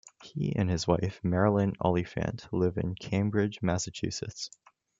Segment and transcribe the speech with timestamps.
[0.23, 4.49] He and his wife, Marilynn Oliphant, live in Cambridge, Massachusetts.